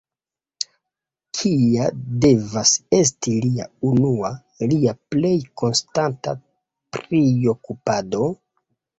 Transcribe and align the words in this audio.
Kia 1.39 1.89
devas 2.23 2.71
esti 2.99 3.33
lia 3.43 3.67
unua, 3.89 4.31
lia 4.71 4.93
plej 5.11 5.33
konstanta 5.63 6.33
priokupado? 6.97 8.31